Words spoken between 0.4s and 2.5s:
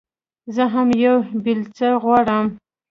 زه هم يوه بېلچه غواړم.